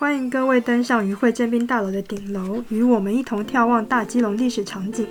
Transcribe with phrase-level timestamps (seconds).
[0.00, 5.06] 欢迎各位登上于会征兵大楼的顶楼，与我们一同眺望大基隆历史场景。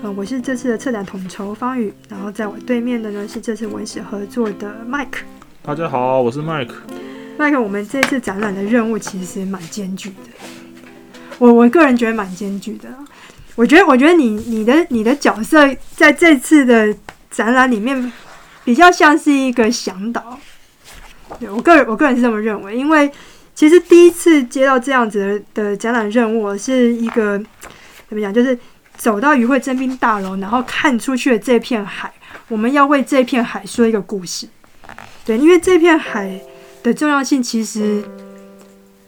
[0.00, 5.22] 呃，我是这次的策展统筹方宇，然后在我对面的呢是这次文史合作的 Mike。
[5.60, 6.70] 大家好，我是 Mike。
[7.36, 10.30] Mike，我们这次展览的任务其实蛮艰巨的，
[11.38, 12.88] 我我个人觉得蛮艰巨的。
[13.56, 16.94] 我觉得，我觉得你你的你的角色在这次的
[17.28, 18.12] 展览里面
[18.64, 20.38] 比较像是一个向导。
[21.40, 23.10] 对，我个人我个人是这么认为，因为
[23.54, 27.38] 其实第一次接到这样子的展览任务，是一个
[28.08, 28.32] 怎么讲？
[28.32, 28.58] 就是
[28.96, 32.12] 走到渔会征兵大楼，然后看出去的这片海，
[32.48, 34.48] 我们要为这片海说一个故事。
[35.24, 36.40] 对，因为这片海
[36.82, 38.02] 的重要性，其实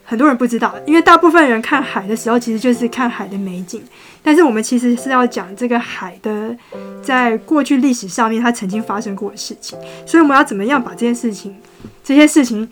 [0.05, 3.83] 很多人不知道，因为大部分人看海的时候，其实就是看海的美景。
[4.23, 6.57] 但是我们其实是要讲这个海的，
[7.03, 11.55] 在过去历史上面它曾经发生过的事情，所以我们要怎么样把这件事情、
[12.03, 12.67] 这些事情，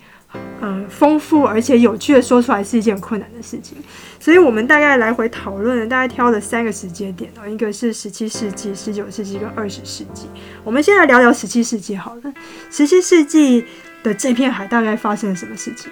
[0.61, 3.77] 嗯，丰富而且有趣的说出来，是一件困难的事情。
[4.19, 10.27] 所以我们大概来回讨论了，大概挑了三个时间点哦，一个是十七世纪、十九世纪跟二十世纪。
[10.63, 12.33] 我们先来聊聊十七世纪好了。
[12.71, 13.65] 十七世纪
[14.01, 15.91] 的这片海大概发生了什么事情？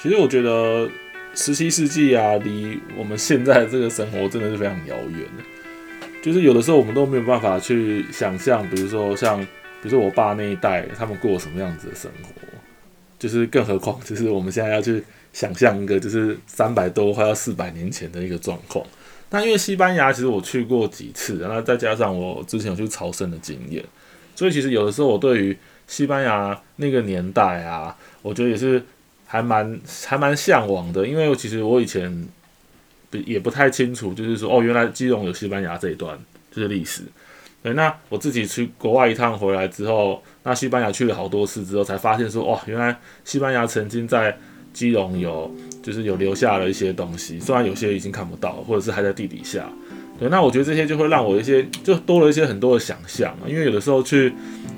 [0.00, 0.88] 其实我觉得。
[1.34, 5.44] 十七世纪啊，离我们现在这个生活真的是非常遥远的。
[6.20, 9.46] 就是有的时候我们都没有办法去想象，比如说像，
[9.82, 12.30] 比如说我爸那一代，他们过什么样子的生活。
[13.18, 18.84] 就是更何况， 就是我们现在要去想象一个，就是三百多快要四百年前的一个状况。
[19.30, 23.84] 那因为西班牙，其实我去过几次，然后再加上我之前有去朝圣的经验，
[24.36, 28.82] 所以其实有的时候我对于西班牙那个年代啊，我觉得也是。
[29.30, 32.26] 还蛮还蛮向往的，因为其实我以前
[33.26, 36.18] 也不太清楚，就是说哦，原来基隆有西班牙这一段
[36.50, 37.02] 就是历史。
[37.62, 44.36] 对，那我自己去国外一趟回来之后，那西班牙去了好多次之后，才发现说哦，原来西班牙曾经在
[44.72, 45.50] 基隆有
[45.82, 49.68] 就是有留下了一些东西，虽然有些已经看不到，或者是还在地底下。
[50.18, 54.32] 对，那我觉得这些就会让我一些就多了一些很多的想象，因为有的时候去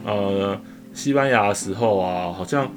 [0.05, 0.61] 呃
[0.93, 2.71] 西班牙的时候啊，好像。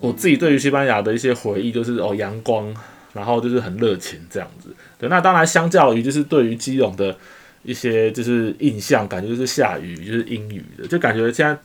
[0.00, 2.72] 我自己对于西班牙的一些回忆就是哦，阳光，
[3.12, 4.72] 然后就是很热情这样子。
[4.96, 7.16] 对，那当然相较于就是对于基隆的
[7.68, 11.56] 一些就是印象，感觉就是下雨就是阴雨的，就感觉现在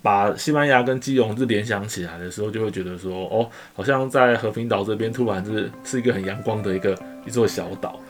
[0.00, 8.00] 把西班牙跟基隆是联想起来的时候，就会觉得说哦，好像在和平岛这边突然是是一个很阳光的一个一座小岛。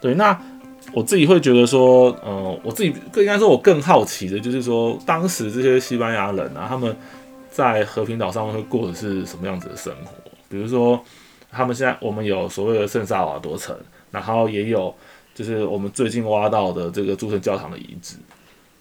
[0.00, 0.36] 对，那
[0.92, 6.96] 我自己会觉得说，嗯，我自己更应该说，我更好奇的就是说，当时这些西班牙人啊，他们。
[7.52, 10.12] 在和平岛上面会过的是什么样子的生活？
[10.48, 10.98] 比如说，
[11.50, 13.76] 他们现在我们有所谓的圣萨瓦多城，
[14.12, 14.94] 然后也有
[15.34, 18.16] 就是我们最近挖到的这个诸神教堂的遗址。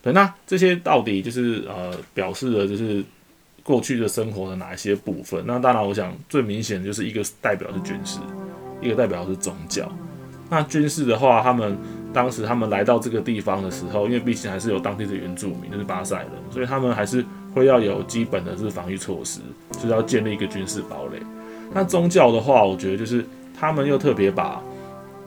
[0.02, 3.04] 对，那这些到底就是呃表示了就是
[3.64, 5.44] 过去的生活的哪一些部分？
[5.46, 8.20] 那当然，我想最明显的就是一个代表是军事，
[8.82, 9.92] 一个代表是宗教。
[10.50, 11.78] 那军事的话，他们
[12.14, 17.26] 当时他们来到这个地方的时候，因为毕竟还是有当地的原住民，就是巴塞人，所以他们还是。
[17.52, 19.40] 会要有基本的是防御措施，
[19.72, 21.20] 就是要建立一个军事堡垒。
[21.74, 23.26] 那宗教的话，我觉得就是
[23.60, 24.62] 他们又特别把，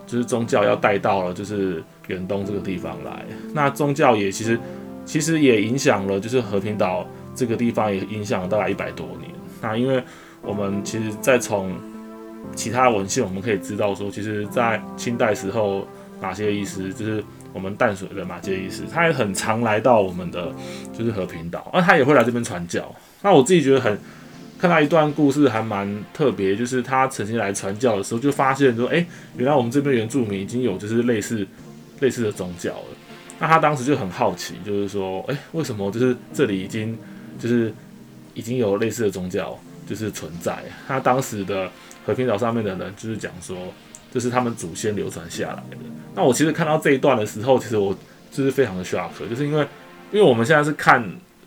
[0.06, 3.24] 就是宗教要带到了就是远东这个地方来。
[3.52, 4.58] 那宗教也其实
[5.04, 9.30] 其实也影响了，就是和平岛这个地方也影响了大概一百多年。
[9.60, 10.02] 那因为
[10.42, 11.74] 我们其实再从
[12.54, 15.86] 其他文献我们可以知道说，其实在清代时候，
[16.20, 17.22] 马偕医师就是。
[17.54, 20.50] 我们淡水的马偕医师，他也很常来到我们的
[20.90, 22.90] 就是和平岛，那他也会来这边传教。
[23.20, 23.98] 那我自己觉得很
[24.62, 29.04] 看到一段故事还蛮特别，就是他曾经来传教的时候，就发现说，哎，
[29.36, 31.44] 原来我们这边原住民已经有就是类似
[31.98, 32.84] 类似的宗教了。
[33.40, 36.96] 那他当时就很好奇，就是说，哎，为什么就是这里已经
[37.40, 37.74] 就是
[38.34, 40.56] 已经有类似的宗教就是存在？
[40.86, 41.68] 他当时的
[42.06, 43.56] 和平岛上面的人就是讲说。
[44.14, 45.78] 这是他们祖先流传下来的。
[46.14, 47.96] 那我其实看到这一段的时候，其实我
[48.30, 49.66] 就是非常的 shock，就是因为，
[50.10, 51.02] 因为我们现在是看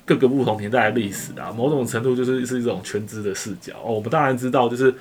[0.05, 3.73] 各个不同年代的历史啊，某种程度就是是一种全知的视角。
[3.83, 4.93] 哦，我们当然知道，就是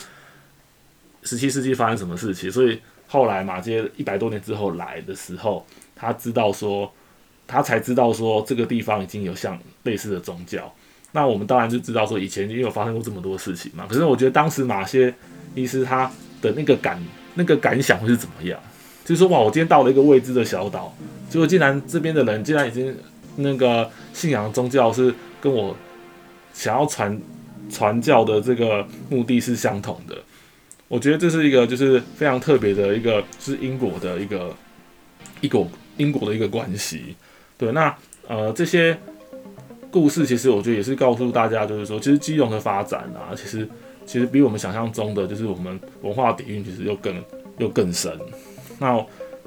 [1.22, 6.90] 十七世纪发生什么事情，所以后来马街一百多年之后来的时候，他知道说，
[7.46, 10.72] 他才知道说这个地方已经有像类似的宗教。
[11.12, 13.86] 那我们当然就知道说，以前已经有发生过这么多事情嘛。
[13.88, 15.14] 可是我觉得当时马歇
[15.54, 16.10] 医师他
[16.40, 17.00] 的那个感。
[17.36, 18.56] 那个感想会是怎么样？
[19.04, 20.96] 就是说，哇，我今天到了一个未知的小岛，
[21.28, 22.96] 结果竟然这边的人竟然已经
[23.36, 25.76] 那个信仰宗教是跟我
[26.52, 27.20] 想要传
[27.70, 30.16] 传教的这个目的是相同的。
[30.88, 34.54] 我觉得这是一个就是非常特别的一个，是因果的一个
[35.40, 35.66] 一个
[35.96, 37.16] 因果的一个关系。
[37.56, 37.94] 对，那
[38.28, 38.96] 呃这些
[39.90, 43.68] 故事其实我觉得也是告诉大家，就是说，其实基隆的发展啊，其实
[44.04, 47.24] 其实比我们想象中的，就是我们文化底蕴其实又更
[47.58, 48.12] 又更深。
[48.78, 49.04] 那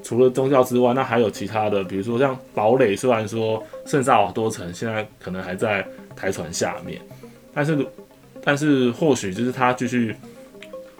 [0.08, 6.98] 除了宗教之外，那还有其他的，比如说像堡垒，虽然说圣萨瓦多城现在可能还在台船下面，
[7.54, 7.86] 但是
[8.42, 10.16] 但是或许就是他继续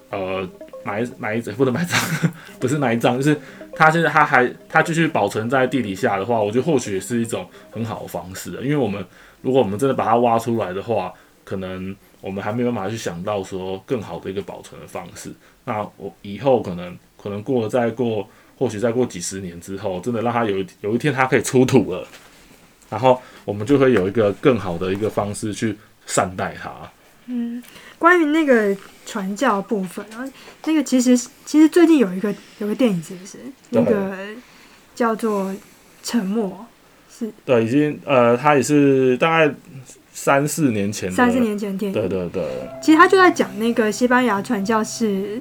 [0.10, 0.46] 呃
[0.84, 1.98] 埋埋不能埋葬，
[2.60, 3.40] 不是埋葬，就是
[3.74, 9.02] 他现在他还他继续保存在地底下的话，我觉得或许也是一种很好的方式，因为我们
[9.42, 11.14] 如果我们真的把它挖出来的话，
[11.46, 11.96] 可能。
[12.20, 15.32] 我们还没有办法去想到说更好的一个保存的方式。
[15.66, 18.28] 那我以后可能可能过了再过，
[18.58, 22.08] 或许再过几十年之后，真的让它有一有一天它可以出土了，
[22.90, 26.72] 然后我们就会有一个更好的一个方式去善待它。
[27.28, 27.62] 嗯，
[27.98, 28.76] 关于那个
[29.06, 30.28] 传教部分啊，
[30.66, 33.38] 那个其实其实最近有一个有个电影是不是？
[33.70, 34.18] 那个
[34.96, 35.52] 叫做
[36.04, 36.66] 《沉默》
[37.20, 37.32] 是？
[37.46, 39.54] 对，已经呃，它也是大概。
[40.20, 42.44] 三四年前，三四年前的电影，对对对，
[42.82, 45.40] 其实他就在讲那个西班牙传教士，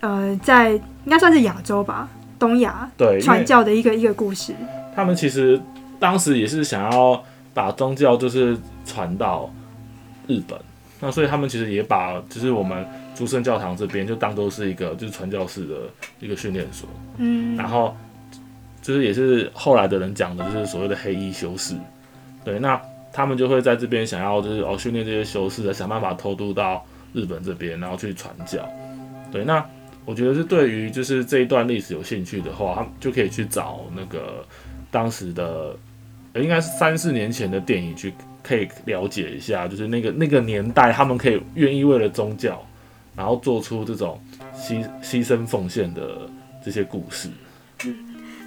[0.00, 4.54] 呃，在应该算是亚洲吧，东亚对传教的一个一个故事。
[4.94, 5.60] 他们其实
[5.98, 9.50] 当时也是想要把宗教就是传到
[10.26, 10.58] 日本，
[11.00, 15.74] 那所以他们其实也把就是我们诸圣教堂这边就当做是一个就是传教士的
[16.20, 16.88] 一个训练所，
[17.18, 17.96] 嗯，然后
[18.80, 21.74] 就是也是后来的人讲的就是所谓的黑衣修士，
[22.44, 22.80] 对，那。
[23.10, 28.64] 他们就会在这边想要就是哦训练这些修士的，想办法偷渡到日本这边，然后去传教。
[29.32, 29.64] 对，那
[30.08, 34.42] 我觉得是对于就是这一段历史有兴趣的话，就可以去找那个
[34.90, 35.76] 当时的，
[36.36, 42.66] 应该是三四年前的电影去可以了解一下，就是那个那个年代他们可以愿意为了宗教，
[43.14, 44.18] 然后做出这种
[44.56, 46.22] 牺牺牲奉献的
[46.64, 47.28] 这些故事。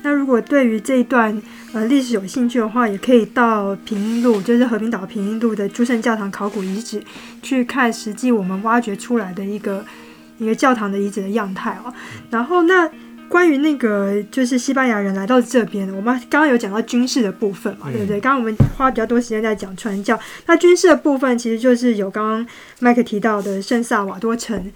[0.01, 1.39] 那如果对于这一段
[1.75, 7.03] 呃历史有兴趣的话，也可以到平阴路，就是和平岛平阴路的诸圣教堂考古遗址
[7.43, 9.85] 去看实际我们挖掘出来的一个
[10.41, 11.93] 一个教堂的遗址的样态哦。
[12.29, 12.89] 然后那
[13.29, 18.19] 关于那个就是西班牙人来到这边，我们刚刚有讲到军事的部分嘛，对不对？
[18.19, 22.47] 刚刚我们花比较多时间在讲传教，那军事的部分其实就是有刚刚
[22.79, 24.69] 麦克提到的圣萨瓦多城。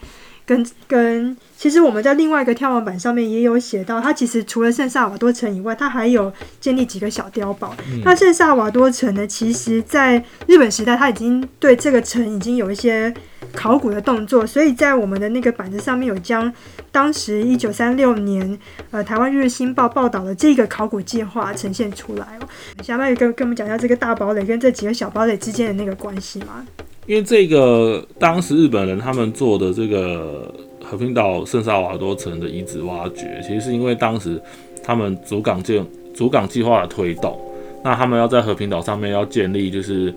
[0.46, 7.76] 跟跟，其实我们在另外一个天王板上面也有写到，它其实除了圣萨瓦多城以外，它还有建立几个小碉堡。
[7.92, 13.12] 嗯、那圣萨瓦多城呢，其实在日本时代，它已经对这个城已经有一些
[13.54, 16.54] 考古的动作，所以在我们的那个板子上面有将
[16.92, 18.60] 当时一九三六年
[18.92, 22.48] 呃台湾日日新报报道的这个考古计划呈现出来哦。
[22.84, 26.66] 小麦跟跟我们讲一下这个大堡垒跟这几个小堡垒之间的那个关系吗？
[27.08, 30.52] 因为这个当时日本人他们做的这个
[30.84, 34.42] 和平岛圣萨瓦多城的遗址挖掘，其实是因为当时
[34.84, 37.40] 他们主港建主港计划的推动，
[37.84, 40.14] 那他们要在和平岛上面要建立就是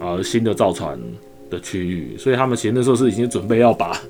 [0.00, 0.98] 呃新的造船
[1.50, 4.00] 的区域，所以他们其实那时候是已经准备要把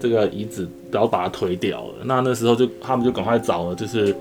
[0.00, 1.94] 这个遗址都要把它推掉了。
[2.04, 4.14] 那那时候就他们就赶快找了就是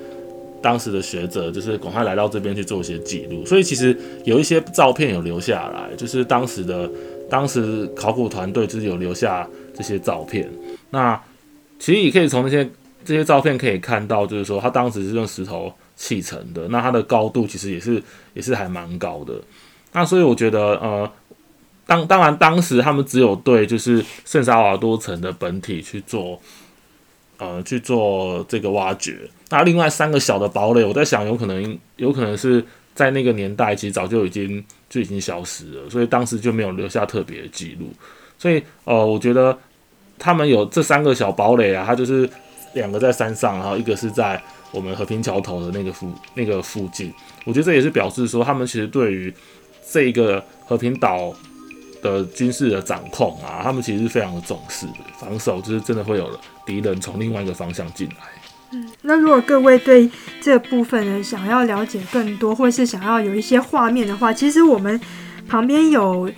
[0.61, 3.43] 当时的学者，就是赶快来到这边去做一些记录。
[3.43, 6.87] 所以其实有一些照片有留下来，就是当时的。
[7.29, 10.49] 当时考古团队就是有留下这些照片，
[10.91, 11.19] 那
[11.79, 12.69] 其实也可以从那些
[13.03, 18.01] 这些照片可以看到，就是说他当时是用石头砌成的，那它的高度其实也是
[18.33, 19.33] 也是还蛮高的。
[19.91, 21.11] 那所以我觉得，呃，
[21.85, 26.39] 当当然当时他们只有对就是圣萨瓦多城的本体去做，
[27.37, 29.17] 呃，去做这个挖掘。
[29.49, 32.63] 那另外三个小的堡垒，我在想有可能有可能是。
[32.95, 37.93] 在那个年代，其实早就已经就已经消失了，所以当时就没有留下特别的记录。
[38.39, 39.57] 所以，呃，我觉得
[40.17, 42.27] 他们有这三个小堡垒啊，它就是
[42.73, 47.13] 两个在山上，然后一个是在我们和平桥头的那个附那个附近。
[47.43, 49.33] 我觉得这也是表示说，他们其实对于
[49.91, 51.33] 这个和平岛
[52.01, 54.93] 的军事的掌控啊，他们其实是非常的重视的。
[55.19, 56.29] 防守就是真的会有
[56.65, 58.15] 敌人从另外一个方向进来。
[59.01, 60.09] 那如果各位对
[60.41, 64.99] 这部分呢，想要了解更多，或是想要有一些画面的话，其实我们
[65.47, 66.31] 旁边有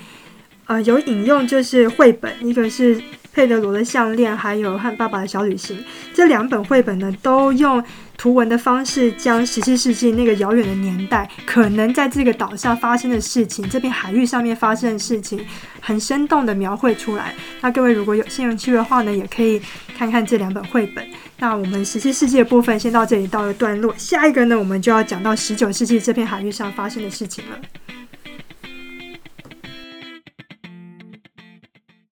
[0.65, 3.01] 呃有引用，就是绘本，一个是
[3.34, 5.77] 佩德罗的项链，还有和爸爸的小旅行，
[6.13, 7.84] 这两本绘本呢，都用
[8.17, 15.45] 图文的方式，将十七世纪那个遥远的年代，可能在这个岛上发生的事情，这片海域上面发生的事情，
[15.79, 17.36] 很生动的描绘出来。
[17.62, 19.62] 那各位如果有兴趣的话呢，也可以
[19.95, 21.07] 看看这两本绘本。
[21.38, 27.59] 那我们十七世纪的部分先到这里到了段落，下一个呢，我们就要讲到十九世纪这片海域上发生的事情了。